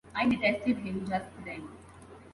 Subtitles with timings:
[0.15, 1.67] I detested him just then.